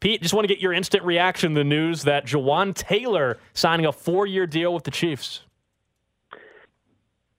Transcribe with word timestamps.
Pete, 0.00 0.22
just 0.22 0.34
want 0.34 0.46
to 0.46 0.52
get 0.52 0.60
your 0.60 0.72
instant 0.72 1.04
reaction 1.04 1.54
to 1.54 1.60
the 1.60 1.64
news 1.64 2.04
that 2.04 2.26
Jawaan 2.26 2.74
Taylor 2.74 3.38
signing 3.54 3.86
a 3.86 3.92
four-year 3.92 4.46
deal 4.46 4.74
with 4.74 4.84
the 4.84 4.90
Chiefs. 4.90 5.42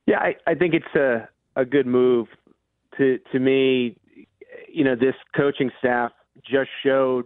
Yeah, 0.06 0.20
I, 0.20 0.36
I 0.48 0.56
think 0.56 0.74
it's 0.74 0.96
a, 0.96 1.28
a 1.56 1.66
good 1.66 1.86
move. 1.86 2.28
To 2.98 3.20
to 3.32 3.40
me, 3.40 3.96
you 4.68 4.84
know, 4.84 4.96
this 4.96 5.14
coaching 5.36 5.70
staff 5.78 6.12
just 6.44 6.70
showed 6.84 7.26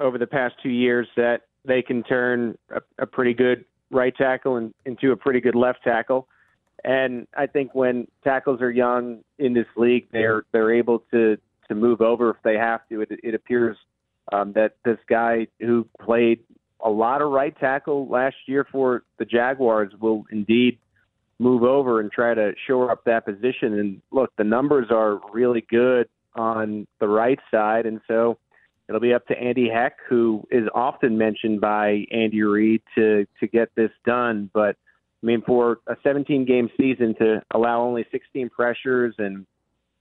over 0.00 0.18
the 0.18 0.26
past 0.26 0.54
two 0.62 0.70
years 0.70 1.06
that 1.16 1.42
they 1.64 1.82
can 1.82 2.02
turn 2.02 2.58
a, 2.70 2.80
a 2.98 3.06
pretty 3.06 3.34
good 3.34 3.64
right 3.90 4.16
tackle 4.16 4.56
in, 4.56 4.74
into 4.84 5.12
a 5.12 5.16
pretty 5.16 5.40
good 5.40 5.54
left 5.54 5.84
tackle. 5.84 6.26
And 6.84 7.28
I 7.36 7.46
think 7.46 7.74
when 7.74 8.08
tackles 8.24 8.60
are 8.60 8.70
young 8.70 9.22
in 9.38 9.52
this 9.52 9.66
league, 9.76 10.08
they're 10.10 10.42
they're 10.50 10.74
able 10.74 11.04
to 11.12 11.36
to 11.68 11.74
move 11.74 12.00
over 12.00 12.30
if 12.30 12.36
they 12.42 12.56
have 12.56 12.80
to. 12.88 13.02
It, 13.02 13.10
it 13.22 13.34
appears 13.34 13.76
um, 14.30 14.52
that 14.52 14.76
this 14.84 14.98
guy 15.08 15.46
who 15.60 15.86
played 16.00 16.40
a 16.84 16.90
lot 16.90 17.22
of 17.22 17.30
right 17.30 17.56
tackle 17.58 18.08
last 18.08 18.36
year 18.46 18.66
for 18.70 19.02
the 19.18 19.24
Jaguars 19.24 19.92
will 20.00 20.24
indeed 20.30 20.78
move 21.38 21.62
over 21.62 22.00
and 22.00 22.10
try 22.10 22.34
to 22.34 22.52
shore 22.66 22.90
up 22.90 23.04
that 23.04 23.24
position. 23.24 23.78
And 23.78 24.02
look, 24.10 24.30
the 24.36 24.44
numbers 24.44 24.88
are 24.90 25.20
really 25.32 25.64
good 25.68 26.08
on 26.34 26.86
the 27.00 27.08
right 27.08 27.38
side, 27.50 27.86
and 27.86 28.00
so 28.08 28.38
it'll 28.88 29.00
be 29.00 29.12
up 29.12 29.26
to 29.26 29.38
Andy 29.38 29.68
Heck, 29.68 29.96
who 30.08 30.46
is 30.50 30.68
often 30.74 31.18
mentioned 31.18 31.60
by 31.60 32.04
Andy 32.10 32.42
Reid 32.42 32.82
to 32.94 33.26
to 33.40 33.46
get 33.46 33.74
this 33.74 33.90
done. 34.04 34.50
But 34.52 34.76
I 35.22 35.26
mean, 35.26 35.42
for 35.46 35.80
a 35.86 35.96
17 36.02 36.44
game 36.44 36.68
season 36.76 37.14
to 37.16 37.42
allow 37.52 37.82
only 37.82 38.06
16 38.10 38.50
pressures 38.50 39.14
and 39.18 39.46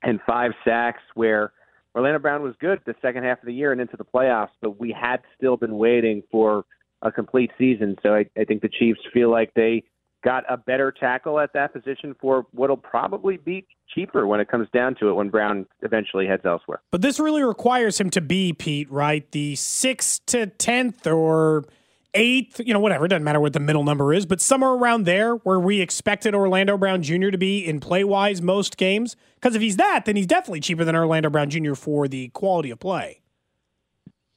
and 0.03 0.19
five 0.25 0.51
sacks, 0.65 1.03
where 1.13 1.51
Orlando 1.95 2.19
Brown 2.19 2.41
was 2.41 2.55
good 2.59 2.79
the 2.85 2.95
second 3.01 3.23
half 3.23 3.39
of 3.39 3.45
the 3.45 3.53
year 3.53 3.71
and 3.71 3.81
into 3.81 3.97
the 3.97 4.05
playoffs, 4.05 4.51
but 4.61 4.79
we 4.79 4.91
had 4.91 5.17
still 5.37 5.57
been 5.57 5.77
waiting 5.77 6.23
for 6.31 6.65
a 7.01 7.11
complete 7.11 7.51
season. 7.57 7.97
So 8.03 8.13
I, 8.13 8.25
I 8.39 8.45
think 8.45 8.61
the 8.61 8.69
Chiefs 8.69 8.99
feel 9.13 9.29
like 9.29 9.53
they 9.55 9.83
got 10.23 10.43
a 10.47 10.55
better 10.55 10.91
tackle 10.91 11.39
at 11.39 11.51
that 11.53 11.73
position 11.73 12.15
for 12.21 12.45
what'll 12.51 12.77
probably 12.77 13.37
be 13.37 13.65
cheaper 13.93 14.27
when 14.27 14.39
it 14.39 14.47
comes 14.47 14.67
down 14.71 14.95
to 14.99 15.09
it 15.09 15.13
when 15.13 15.29
Brown 15.29 15.65
eventually 15.81 16.27
heads 16.27 16.43
elsewhere. 16.45 16.81
But 16.91 17.01
this 17.01 17.19
really 17.19 17.43
requires 17.43 17.99
him 17.99 18.09
to 18.11 18.21
be, 18.21 18.53
Pete, 18.53 18.89
right? 18.91 19.29
The 19.31 19.55
sixth 19.55 20.25
to 20.27 20.47
tenth 20.47 21.07
or 21.07 21.65
eighth, 22.13 22.61
you 22.65 22.73
know, 22.73 22.79
whatever. 22.79 23.05
It 23.05 23.09
doesn't 23.09 23.23
matter 23.23 23.39
what 23.39 23.53
the 23.53 23.59
middle 23.59 23.83
number 23.83 24.13
is, 24.13 24.25
but 24.25 24.41
somewhere 24.41 24.71
around 24.71 25.05
there 25.05 25.35
where 25.35 25.59
we 25.59 25.81
expected 25.81 26.35
Orlando 26.35 26.77
Brown 26.77 27.01
Jr. 27.01 27.29
to 27.29 27.37
be 27.37 27.65
in 27.65 27.79
play 27.79 28.03
wise 28.03 28.41
most 28.41 28.77
games. 28.77 29.15
Because 29.35 29.55
if 29.55 29.61
he's 29.61 29.77
that, 29.77 30.05
then 30.05 30.15
he's 30.15 30.27
definitely 30.27 30.59
cheaper 30.59 30.83
than 30.83 30.95
Orlando 30.95 31.29
Brown 31.29 31.49
Jr. 31.49 31.73
for 31.73 32.07
the 32.07 32.29
quality 32.29 32.69
of 32.71 32.79
play. 32.79 33.21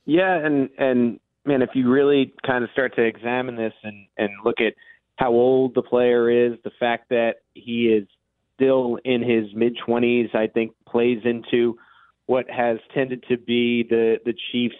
Yeah, 0.06 0.34
and 0.34 0.68
and 0.78 1.20
man, 1.44 1.62
if 1.62 1.70
you 1.74 1.90
really 1.90 2.32
kind 2.46 2.64
of 2.64 2.70
start 2.70 2.94
to 2.96 3.02
examine 3.02 3.56
this 3.56 3.72
and 3.82 4.06
and 4.16 4.30
look 4.44 4.60
at 4.60 4.74
how 5.16 5.30
old 5.30 5.74
the 5.74 5.82
player 5.82 6.30
is, 6.30 6.58
the 6.64 6.72
fact 6.78 7.08
that 7.10 7.36
he 7.54 7.86
is 7.86 8.06
still 8.54 8.98
in 9.04 9.22
his 9.22 9.54
mid 9.54 9.76
20s, 9.86 10.34
I 10.34 10.46
think 10.46 10.72
plays 10.86 11.20
into 11.24 11.78
what 12.26 12.48
has 12.50 12.78
tended 12.94 13.24
to 13.28 13.36
be 13.36 13.82
the 13.82 14.18
the 14.24 14.34
Chiefs' 14.52 14.74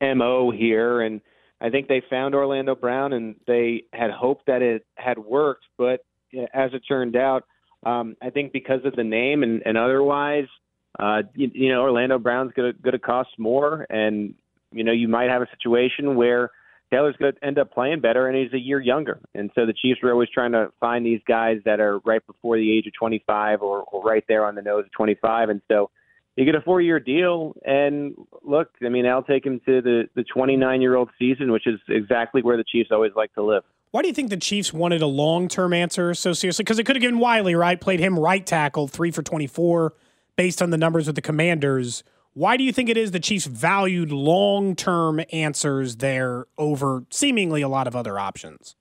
mo 0.00 0.50
here, 0.50 1.00
and 1.00 1.20
I 1.60 1.70
think 1.70 1.88
they 1.88 2.02
found 2.08 2.34
Orlando 2.34 2.74
Brown, 2.74 3.12
and 3.12 3.36
they 3.46 3.84
had 3.92 4.10
hoped 4.10 4.46
that 4.46 4.62
it 4.62 4.84
had 4.96 5.18
worked, 5.18 5.64
but 5.78 6.04
as 6.52 6.70
it 6.74 6.82
turned 6.86 7.16
out, 7.16 7.44
um, 7.84 8.16
I 8.20 8.30
think 8.30 8.52
because 8.52 8.80
of 8.84 8.94
the 8.94 9.04
name 9.04 9.42
and, 9.42 9.62
and 9.64 9.78
otherwise, 9.78 10.46
uh, 10.98 11.22
you, 11.34 11.50
you 11.54 11.68
know, 11.72 11.82
Orlando 11.82 12.18
Brown's 12.18 12.52
going 12.54 12.74
to 12.82 12.98
cost 12.98 13.30
more, 13.38 13.86
and 13.90 14.34
you 14.72 14.84
know, 14.84 14.92
you 14.92 15.08
might 15.08 15.30
have 15.30 15.42
a 15.42 15.48
situation 15.58 16.16
where 16.16 16.50
Taylor's 16.90 17.16
going 17.16 17.32
to 17.32 17.44
end 17.44 17.58
up 17.58 17.72
playing 17.72 18.00
better, 18.00 18.28
and 18.28 18.36
he's 18.36 18.52
a 18.52 18.62
year 18.62 18.80
younger. 18.80 19.20
And 19.34 19.50
so 19.54 19.66
the 19.66 19.72
Chiefs 19.72 20.00
are 20.02 20.12
always 20.12 20.28
trying 20.28 20.52
to 20.52 20.72
find 20.78 21.04
these 21.04 21.20
guys 21.26 21.58
that 21.64 21.80
are 21.80 21.98
right 22.00 22.24
before 22.26 22.56
the 22.56 22.76
age 22.76 22.86
of 22.86 22.92
25 22.94 23.62
or, 23.62 23.82
or 23.82 24.02
right 24.02 24.24
there 24.28 24.46
on 24.46 24.54
the 24.54 24.62
nose 24.62 24.84
of 24.84 24.92
25. 24.92 25.48
And 25.48 25.60
so 25.68 25.90
you 26.36 26.44
get 26.44 26.54
a 26.54 26.60
four-year 26.60 27.00
deal, 27.00 27.54
and 27.64 28.14
look, 28.42 28.68
I 28.84 28.90
mean, 28.90 29.06
I'll 29.06 29.22
take 29.22 29.44
him 29.44 29.60
to 29.66 29.80
the 29.80 30.08
the 30.14 30.24
29-year-old 30.24 31.10
season, 31.18 31.50
which 31.50 31.66
is 31.66 31.80
exactly 31.88 32.42
where 32.42 32.56
the 32.56 32.64
Chiefs 32.64 32.90
always 32.92 33.12
like 33.16 33.32
to 33.34 33.42
live. 33.42 33.64
Why 33.90 34.02
do 34.02 34.08
you 34.08 34.14
think 34.14 34.28
the 34.28 34.36
Chiefs 34.36 34.72
wanted 34.72 35.00
a 35.00 35.06
long-term 35.06 35.72
answer 35.72 36.12
so 36.12 36.34
seriously? 36.34 36.64
Because 36.64 36.78
it 36.78 36.84
could 36.84 36.96
have 36.96 37.00
given 37.00 37.18
Wylie, 37.18 37.54
right? 37.54 37.80
Played 37.80 38.00
him 38.00 38.18
right 38.18 38.44
tackle, 38.44 38.88
three 38.88 39.10
for 39.10 39.22
24, 39.22 39.94
based 40.36 40.60
on 40.60 40.70
the 40.70 40.76
numbers 40.76 41.06
with 41.06 41.16
the 41.16 41.22
Commanders. 41.22 42.04
Why 42.34 42.58
do 42.58 42.64
you 42.64 42.72
think 42.72 42.90
it 42.90 42.98
is 42.98 43.12
the 43.12 43.20
Chiefs 43.20 43.46
valued 43.46 44.12
long 44.12 44.76
term 44.76 45.22
answers 45.32 45.96
there 45.96 46.46
over 46.58 47.04
seemingly 47.10 47.62
a 47.62 47.68
lot 47.68 47.86
of 47.86 47.96
other 47.96 48.18
options? 48.18 48.76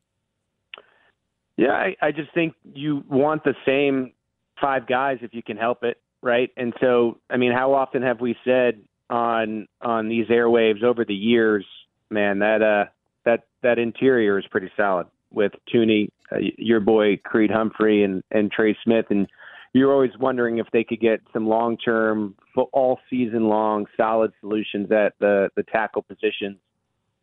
Yeah, 1.55 1.71
I, 1.71 1.95
I 2.01 2.11
just 2.11 2.33
think 2.33 2.53
you 2.73 3.05
want 3.09 3.45
the 3.45 3.55
same 3.65 4.11
five 4.59 4.87
guys 4.87 5.19
if 5.21 5.33
you 5.33 5.41
can 5.41 5.55
help 5.55 5.83
it, 5.83 5.97
right? 6.25 6.49
And 6.57 6.73
so, 6.81 7.19
I 7.29 7.37
mean, 7.37 7.53
how 7.53 7.75
often 7.75 8.01
have 8.01 8.19
we 8.19 8.35
said 8.43 8.81
on 9.09 9.67
on 9.81 10.09
these 10.09 10.27
airwaves 10.27 10.83
over 10.83 11.05
the 11.05 11.13
years, 11.13 11.65
man, 12.09 12.39
that 12.39 12.61
uh 12.61 12.89
that 13.23 13.43
that 13.61 13.77
interior 13.77 14.37
is 14.39 14.45
pretty 14.49 14.71
solid 14.75 15.05
with 15.31 15.51
Thuney, 15.71 16.09
uh, 16.31 16.37
your 16.57 16.79
boy 16.79 17.17
Creed 17.23 17.51
Humphrey, 17.51 18.03
and 18.03 18.23
and 18.31 18.51
Trey 18.51 18.75
Smith, 18.83 19.05
and 19.11 19.27
you're 19.73 19.93
always 19.93 20.17
wondering 20.19 20.57
if 20.57 20.65
they 20.73 20.83
could 20.83 20.99
get 20.99 21.21
some 21.31 21.47
long 21.47 21.77
term, 21.77 22.33
all 22.73 22.99
season 23.09 23.47
long, 23.47 23.85
solid 23.95 24.33
solutions 24.41 24.91
at 24.91 25.13
the 25.19 25.49
the 25.55 25.63
tackle 25.63 26.01
positions. 26.01 26.57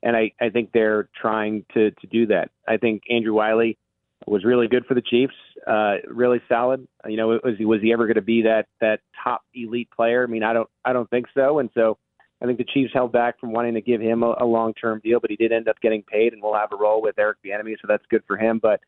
And 0.05 0.17
I, 0.17 0.33
I 0.41 0.49
think 0.49 0.71
they're 0.73 1.09
trying 1.21 1.65
to 1.75 1.91
to 1.91 2.07
do 2.07 2.27
that. 2.27 2.51
I 2.69 2.77
think 2.77 3.03
Andrew 3.11 3.35
Wylie 3.35 3.79
was 4.27 4.45
really 4.45 4.69
good 4.69 4.85
for 4.87 4.95
the 4.95 5.03
Chiefs, 5.03 5.35
uh, 5.67 5.97
really 6.09 6.41
solid. 6.49 6.87
You 7.07 7.17
know, 7.17 7.29
was 7.29 7.55
he 7.59 7.65
was 7.65 7.81
he 7.81 7.93
ever 7.93 8.07
going 8.07 8.17
to 8.17 8.23
be 8.23 8.43
that 8.43 8.67
that 8.81 9.01
top 9.23 9.43
elite 9.55 9.89
player? 9.95 10.25
I 10.25 10.31
mean, 10.31 10.43
I 10.43 10.53
don't 10.53 10.69
I 10.85 10.93
don't 10.93 11.09
think 11.11 11.27
so. 11.35 11.59
And 11.59 11.71
so 11.75 11.99
I 12.43 12.47
think 12.47 12.59
the 12.59 12.65
Chiefs 12.65 12.93
held 12.93 13.13
back 13.13 13.39
from 13.39 13.53
wanting 13.53 13.75
to 13.75 13.81
give 13.81 14.01
him 14.01 14.23
a, 14.23 14.35
a 14.41 14.45
long 14.45 14.75
term 14.75 15.01
deal, 15.05 15.21
but 15.21 15.31
he 15.31 15.37
did 15.37 15.53
end 15.53 15.69
up 15.69 15.81
getting 15.81 16.03
paid, 16.03 16.33
and 16.33 16.43
we'll 16.43 16.55
have 16.55 16.73
a 16.73 16.77
role 16.77 17.01
with 17.01 17.19
Eric 17.19 17.39
Bieniemy, 17.45 17.77
so 17.81 17.87
that's 17.87 18.05
good 18.11 18.23
for 18.27 18.37
him. 18.37 18.59
But 18.61 18.81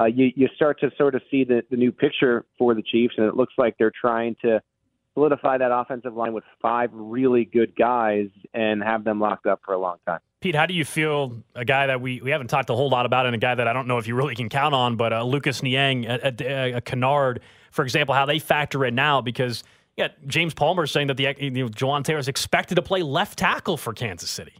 uh, 0.00 0.06
you, 0.06 0.30
you 0.34 0.48
start 0.56 0.80
to 0.80 0.90
sort 0.96 1.14
of 1.14 1.22
see 1.30 1.44
the, 1.44 1.62
the 1.70 1.76
new 1.76 1.92
picture 1.92 2.46
for 2.56 2.74
the 2.74 2.82
Chiefs, 2.82 3.14
and 3.18 3.26
it 3.26 3.36
looks 3.36 3.52
like 3.58 3.76
they're 3.78 3.92
trying 4.00 4.36
to 4.42 4.62
solidify 5.14 5.58
that 5.58 5.70
offensive 5.70 6.14
line 6.14 6.32
with 6.32 6.44
five 6.62 6.88
really 6.92 7.44
good 7.44 7.76
guys 7.76 8.28
and 8.54 8.82
have 8.82 9.04
them 9.04 9.20
locked 9.20 9.46
up 9.46 9.60
for 9.64 9.74
a 9.74 9.78
long 9.78 9.96
time. 10.06 10.20
Pete, 10.42 10.54
how 10.54 10.66
do 10.66 10.74
you 10.74 10.84
feel 10.84 11.42
a 11.54 11.64
guy 11.64 11.86
that 11.86 12.00
we, 12.00 12.20
we 12.20 12.30
haven't 12.30 12.48
talked 12.48 12.68
a 12.68 12.74
whole 12.74 12.90
lot 12.90 13.06
about 13.06 13.26
and 13.26 13.34
a 13.34 13.38
guy 13.38 13.54
that 13.54 13.68
I 13.68 13.72
don't 13.72 13.86
know 13.86 13.98
if 13.98 14.06
you 14.06 14.14
really 14.14 14.34
can 14.34 14.48
count 14.48 14.74
on, 14.74 14.96
but 14.96 15.12
uh, 15.12 15.22
Lucas 15.22 15.62
Niang, 15.62 16.04
a, 16.06 16.34
a, 16.40 16.72
a 16.74 16.80
Kinnard, 16.80 17.38
for 17.70 17.82
example, 17.84 18.14
how 18.14 18.26
they 18.26 18.38
factor 18.38 18.84
in 18.84 18.94
now 18.94 19.20
because 19.20 19.62
yeah, 19.96 20.08
James 20.26 20.54
Palmer 20.54 20.84
is 20.84 20.90
saying 20.90 21.06
that 21.08 21.16
the 21.16 21.34
you 21.38 21.50
know, 21.50 21.68
Jawaan 21.68 22.02
Taylor 22.02 22.18
is 22.18 22.28
expected 22.28 22.74
to 22.74 22.82
play 22.82 23.02
left 23.02 23.38
tackle 23.38 23.76
for 23.76 23.92
Kansas 23.92 24.30
City. 24.30 24.54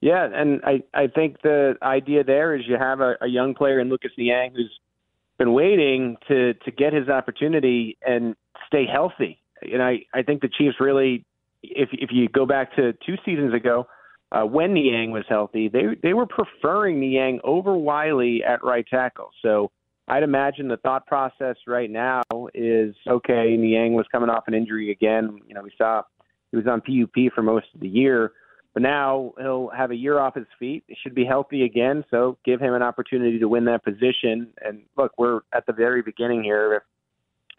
Yeah, 0.00 0.28
and 0.32 0.60
I, 0.64 0.82
I 0.92 1.06
think 1.06 1.40
the 1.42 1.76
idea 1.82 2.22
there 2.22 2.54
is 2.54 2.66
you 2.66 2.76
have 2.76 3.00
a, 3.00 3.16
a 3.20 3.26
young 3.26 3.54
player 3.54 3.80
in 3.80 3.88
Lucas 3.88 4.12
Niang 4.18 4.52
who's 4.54 4.78
been 5.38 5.52
waiting 5.52 6.16
to 6.28 6.54
to 6.54 6.70
get 6.70 6.92
his 6.92 7.08
opportunity 7.08 7.96
and 8.06 8.36
stay 8.66 8.84
healthy. 8.86 9.40
And 9.62 9.82
I, 9.82 10.00
I 10.12 10.22
think 10.22 10.42
the 10.42 10.48
Chiefs 10.48 10.76
really, 10.80 11.24
if 11.62 11.88
if 11.92 12.10
you 12.12 12.28
go 12.28 12.46
back 12.46 12.76
to 12.76 12.92
two 13.06 13.16
seasons 13.24 13.54
ago, 13.54 13.86
uh, 14.32 14.42
when 14.42 14.74
Niang 14.74 15.12
was 15.12 15.24
healthy, 15.28 15.68
they 15.68 15.84
they 16.02 16.12
were 16.12 16.26
preferring 16.26 17.00
Niang 17.00 17.40
over 17.44 17.76
Wylie 17.76 18.42
at 18.44 18.64
right 18.64 18.86
tackle. 18.88 19.30
So 19.42 19.70
I'd 20.08 20.22
imagine 20.22 20.68
the 20.68 20.76
thought 20.78 21.06
process 21.06 21.56
right 21.66 21.90
now 21.90 22.22
is 22.54 22.94
okay. 23.08 23.56
Niang 23.56 23.94
was 23.94 24.06
coming 24.10 24.30
off 24.30 24.44
an 24.46 24.54
injury 24.54 24.90
again. 24.90 25.38
You 25.46 25.54
know, 25.54 25.62
we 25.62 25.72
saw 25.78 26.02
he 26.50 26.56
was 26.56 26.66
on 26.66 26.80
PUP 26.80 27.32
for 27.34 27.42
most 27.42 27.66
of 27.74 27.80
the 27.80 27.88
year. 27.88 28.32
But 28.76 28.82
now 28.82 29.32
he'll 29.38 29.70
have 29.74 29.90
a 29.90 29.94
year 29.94 30.18
off 30.18 30.34
his 30.34 30.44
feet. 30.58 30.84
He 30.86 30.94
should 31.02 31.14
be 31.14 31.24
healthy 31.24 31.64
again, 31.64 32.04
so 32.10 32.36
give 32.44 32.60
him 32.60 32.74
an 32.74 32.82
opportunity 32.82 33.38
to 33.38 33.48
win 33.48 33.64
that 33.64 33.82
position. 33.82 34.48
And 34.62 34.82
look, 34.98 35.12
we're 35.16 35.40
at 35.54 35.64
the 35.64 35.72
very 35.72 36.02
beginning 36.02 36.44
here. 36.44 36.74
If 36.74 36.82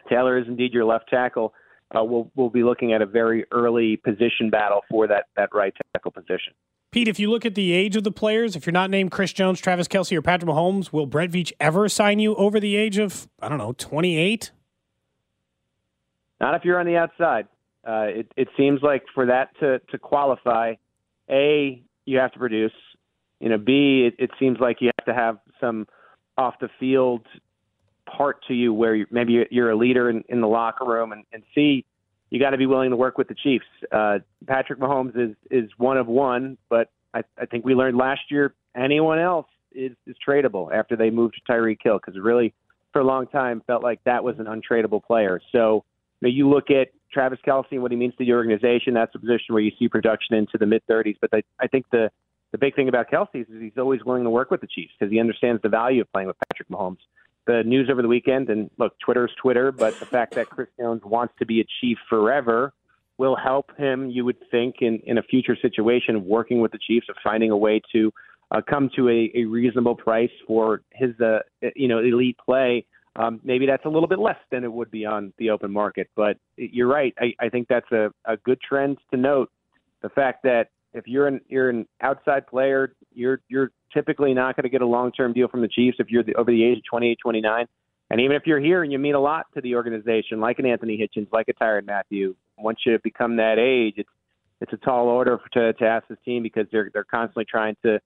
Taylor 0.08 0.38
is 0.38 0.46
indeed 0.46 0.72
your 0.72 0.84
left 0.84 1.10
tackle, 1.10 1.54
uh, 1.96 2.04
we'll 2.04 2.30
we'll 2.34 2.50
be 2.50 2.62
looking 2.62 2.92
at 2.92 3.02
a 3.02 3.06
very 3.06 3.44
early 3.52 3.96
position 3.96 4.50
battle 4.50 4.82
for 4.90 5.06
that 5.06 5.26
that 5.36 5.54
right 5.54 5.74
tackle 5.94 6.10
position. 6.10 6.52
Pete, 6.90 7.08
if 7.08 7.18
you 7.18 7.30
look 7.30 7.44
at 7.44 7.54
the 7.54 7.72
age 7.72 7.96
of 7.96 8.04
the 8.04 8.10
players, 8.10 8.56
if 8.56 8.64
you're 8.64 8.72
not 8.72 8.88
named 8.88 9.10
Chris 9.10 9.32
Jones, 9.32 9.60
Travis 9.60 9.88
Kelce, 9.88 10.16
or 10.16 10.22
Patrick 10.22 10.50
Mahomes, 10.50 10.90
will 10.90 11.04
Brett 11.04 11.30
Veach 11.30 11.52
ever 11.60 11.86
sign 11.88 12.18
you 12.18 12.34
over 12.36 12.58
the 12.58 12.76
age 12.76 12.96
of 12.98 13.28
I 13.40 13.48
don't 13.48 13.58
know 13.58 13.72
28? 13.72 14.52
Not 16.40 16.54
if 16.54 16.64
you're 16.64 16.78
on 16.78 16.86
the 16.86 16.96
outside. 16.96 17.46
Uh, 17.86 18.06
it, 18.08 18.32
it 18.36 18.48
seems 18.56 18.80
like 18.82 19.04
for 19.14 19.26
that 19.26 19.50
to, 19.60 19.80
to 19.90 19.98
qualify, 19.98 20.74
A, 21.30 21.82
you 22.04 22.18
have 22.18 22.32
to 22.32 22.38
produce. 22.38 22.72
You 23.40 23.48
know, 23.48 23.58
B, 23.58 24.06
it, 24.06 24.22
it 24.22 24.30
seems 24.38 24.58
like 24.60 24.80
you 24.80 24.90
have 24.98 25.06
to 25.06 25.14
have 25.14 25.38
some 25.60 25.86
off 26.36 26.54
the 26.60 26.68
field 26.78 27.26
part 28.16 28.44
to 28.48 28.54
you 28.54 28.72
where 28.72 28.94
you, 28.94 29.06
maybe 29.10 29.46
you're 29.50 29.70
a 29.70 29.76
leader 29.76 30.10
in, 30.10 30.24
in 30.28 30.40
the 30.40 30.48
locker 30.48 30.84
room. 30.84 31.12
And, 31.12 31.24
and 31.32 31.42
C, 31.54 31.84
you 32.30 32.40
got 32.40 32.50
to 32.50 32.58
be 32.58 32.66
willing 32.66 32.90
to 32.90 32.96
work 32.96 33.18
with 33.18 33.28
the 33.28 33.34
Chiefs. 33.34 33.64
Uh, 33.90 34.18
Patrick 34.46 34.78
Mahomes 34.78 35.16
is, 35.16 35.36
is 35.50 35.70
one 35.78 35.96
of 35.96 36.06
one, 36.06 36.58
but 36.68 36.90
I, 37.14 37.22
I 37.40 37.46
think 37.46 37.64
we 37.64 37.74
learned 37.74 37.96
last 37.96 38.22
year 38.30 38.54
anyone 38.76 39.18
else 39.18 39.46
is, 39.72 39.92
is 40.06 40.16
tradable 40.26 40.72
after 40.72 40.96
they 40.96 41.10
moved 41.10 41.34
to 41.34 41.52
Tyreek 41.52 41.78
Hill 41.82 41.98
because 42.04 42.20
really 42.20 42.54
for 42.92 43.00
a 43.00 43.04
long 43.04 43.26
time 43.26 43.62
felt 43.66 43.82
like 43.82 44.02
that 44.04 44.24
was 44.24 44.36
an 44.38 44.46
untradeable 44.46 45.02
player. 45.02 45.40
So, 45.52 45.84
you, 46.20 46.28
know, 46.28 46.34
you 46.34 46.48
look 46.48 46.70
at 46.70 46.88
Travis 47.12 47.38
Kelce 47.46 47.72
and 47.72 47.82
what 47.82 47.90
he 47.90 47.96
means 47.96 48.14
to 48.16 48.24
the 48.24 48.32
organization. 48.32 48.94
That's 48.94 49.14
a 49.14 49.18
position 49.18 49.54
where 49.54 49.62
you 49.62 49.72
see 49.78 49.88
production 49.88 50.36
into 50.36 50.58
the 50.58 50.66
mid 50.66 50.86
30s. 50.86 51.16
But 51.20 51.30
I, 51.32 51.42
I 51.60 51.66
think 51.66 51.86
the 51.90 52.10
the 52.50 52.58
big 52.58 52.74
thing 52.74 52.88
about 52.88 53.10
Kelce 53.10 53.42
is 53.42 53.46
he's 53.60 53.76
always 53.76 54.02
willing 54.04 54.24
to 54.24 54.30
work 54.30 54.50
with 54.50 54.62
the 54.62 54.66
Chiefs 54.66 54.92
because 54.98 55.12
he 55.12 55.20
understands 55.20 55.60
the 55.60 55.68
value 55.68 56.00
of 56.00 56.10
playing 56.12 56.28
with 56.28 56.36
Patrick 56.48 56.68
Mahomes. 56.68 56.96
The 57.48 57.64
news 57.64 57.88
over 57.90 58.00
the 58.00 58.08
weekend, 58.08 58.48
and 58.48 58.70
look, 58.78 58.94
Twitter's 59.04 59.32
Twitter, 59.42 59.72
but 59.72 59.98
the 59.98 60.06
fact 60.06 60.36
that 60.36 60.48
Chris 60.48 60.68
Jones 60.78 61.02
wants 61.04 61.34
to 61.40 61.46
be 61.46 61.60
a 61.60 61.64
Chief 61.80 61.98
forever 62.08 62.72
will 63.16 63.34
help 63.34 63.76
him, 63.76 64.08
you 64.08 64.24
would 64.24 64.36
think, 64.52 64.76
in, 64.80 65.00
in 65.04 65.18
a 65.18 65.22
future 65.22 65.56
situation 65.60 66.14
of 66.14 66.22
working 66.22 66.60
with 66.60 66.70
the 66.70 66.78
Chiefs, 66.78 67.06
of 67.08 67.16
finding 67.24 67.50
a 67.50 67.56
way 67.56 67.82
to 67.90 68.12
uh, 68.52 68.60
come 68.70 68.88
to 68.94 69.08
a, 69.08 69.32
a 69.34 69.44
reasonable 69.44 69.96
price 69.96 70.30
for 70.46 70.82
his, 70.92 71.18
uh, 71.20 71.40
you 71.74 71.88
know, 71.88 71.98
elite 71.98 72.36
play 72.38 72.86
um, 73.18 73.40
maybe 73.42 73.66
that's 73.66 73.84
a 73.84 73.88
little 73.88 74.08
bit 74.08 74.20
less 74.20 74.38
than 74.50 74.62
it 74.62 74.72
would 74.72 74.90
be 74.90 75.04
on 75.04 75.32
the 75.38 75.50
open 75.50 75.72
market. 75.72 76.08
But 76.14 76.36
you're 76.56 76.86
right. 76.86 77.12
I, 77.18 77.34
I 77.40 77.48
think 77.48 77.66
that's 77.68 77.90
a, 77.90 78.10
a 78.24 78.36
good 78.38 78.60
trend 78.60 78.98
to 79.10 79.16
note. 79.16 79.50
The 80.02 80.08
fact 80.08 80.44
that 80.44 80.68
if 80.98 81.06
you're 81.06 81.26
an 81.26 81.40
you're 81.48 81.70
an 81.70 81.86
outside 82.00 82.46
player, 82.46 82.92
you're 83.12 83.40
you're 83.48 83.70
typically 83.94 84.34
not 84.34 84.56
going 84.56 84.64
to 84.64 84.68
get 84.68 84.82
a 84.82 84.86
long 84.86 85.12
term 85.12 85.32
deal 85.32 85.48
from 85.48 85.62
the 85.62 85.68
Chiefs 85.68 85.96
if 86.00 86.10
you're 86.10 86.22
the, 86.22 86.34
over 86.34 86.50
the 86.50 86.64
age 86.64 86.78
of 86.78 86.84
28, 86.90 87.18
29. 87.22 87.66
And 88.10 88.20
even 88.20 88.36
if 88.36 88.42
you're 88.46 88.60
here 88.60 88.82
and 88.82 88.90
you 88.90 88.98
mean 88.98 89.14
a 89.14 89.20
lot 89.20 89.46
to 89.54 89.60
the 89.60 89.74
organization, 89.74 90.40
like 90.40 90.58
an 90.58 90.66
Anthony 90.66 90.96
Hitchens, 90.98 91.28
like 91.32 91.48
a 91.48 91.54
Tyrann 91.54 91.86
Mathieu, 91.86 92.34
once 92.56 92.78
you 92.86 92.98
become 93.02 93.36
that 93.36 93.58
age, 93.58 93.94
it's 93.96 94.08
it's 94.60 94.72
a 94.72 94.76
tall 94.78 95.08
order 95.08 95.38
to 95.52 95.72
to 95.74 95.84
ask 95.84 96.08
this 96.08 96.18
team 96.24 96.42
because 96.42 96.66
they're 96.72 96.90
they're 96.92 97.04
constantly 97.04 97.44
trying 97.44 97.76
to 97.84 98.00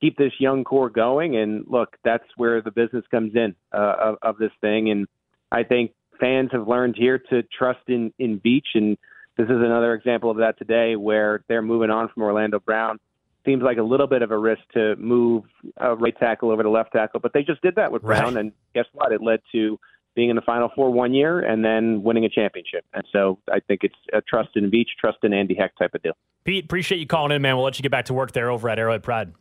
keep 0.00 0.16
this 0.16 0.32
young 0.38 0.64
core 0.64 0.90
going. 0.90 1.36
And 1.36 1.64
look, 1.68 1.96
that's 2.04 2.24
where 2.36 2.60
the 2.60 2.70
business 2.70 3.04
comes 3.10 3.34
in 3.34 3.54
uh, 3.72 3.94
of, 4.00 4.16
of 4.22 4.38
this 4.38 4.50
thing. 4.60 4.90
And 4.90 5.06
I 5.50 5.62
think 5.62 5.92
fans 6.20 6.50
have 6.52 6.68
learned 6.68 6.96
here 6.98 7.18
to 7.30 7.42
trust 7.56 7.88
in 7.88 8.12
in 8.18 8.40
Veach, 8.40 8.74
and 8.74 8.98
this 9.36 9.46
is 9.46 9.56
another 9.56 9.94
example 9.94 10.30
of 10.30 10.38
that 10.38 10.58
today, 10.58 10.96
where 10.96 11.42
they're 11.48 11.62
moving 11.62 11.90
on 11.90 12.08
from 12.08 12.22
Orlando 12.22 12.60
Brown. 12.60 12.98
Seems 13.44 13.62
like 13.62 13.78
a 13.78 13.82
little 13.82 14.06
bit 14.06 14.22
of 14.22 14.30
a 14.30 14.38
risk 14.38 14.62
to 14.72 14.96
move 14.96 15.44
a 15.76 15.94
right 15.94 16.16
tackle 16.18 16.50
over 16.50 16.62
to 16.62 16.70
left 16.70 16.92
tackle, 16.92 17.20
but 17.20 17.32
they 17.34 17.42
just 17.42 17.60
did 17.60 17.74
that 17.74 17.92
with 17.92 18.02
Brown, 18.02 18.34
right. 18.34 18.40
and 18.40 18.52
guess 18.74 18.86
what? 18.92 19.12
It 19.12 19.20
led 19.20 19.40
to 19.52 19.78
being 20.14 20.30
in 20.30 20.36
the 20.36 20.42
Final 20.42 20.70
Four 20.74 20.90
one 20.90 21.12
year 21.12 21.40
and 21.40 21.64
then 21.64 22.02
winning 22.02 22.24
a 22.24 22.28
championship. 22.28 22.84
And 22.94 23.04
so 23.12 23.38
I 23.52 23.60
think 23.60 23.80
it's 23.82 23.94
a 24.12 24.22
trust 24.22 24.50
in 24.54 24.70
Veach, 24.70 24.88
trust 24.98 25.18
in 25.24 25.34
Andy 25.34 25.54
Heck 25.54 25.76
type 25.76 25.94
of 25.94 26.02
deal. 26.02 26.16
Pete, 26.44 26.64
appreciate 26.64 26.98
you 26.98 27.06
calling 27.06 27.32
in, 27.32 27.42
man. 27.42 27.56
We'll 27.56 27.64
let 27.64 27.78
you 27.78 27.82
get 27.82 27.92
back 27.92 28.06
to 28.06 28.14
work 28.14 28.32
there 28.32 28.50
over 28.50 28.68
at 28.68 28.78
Arrowhead 28.78 29.02
Pride. 29.02 29.32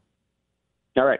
All 0.98 1.06
right. 1.06 1.20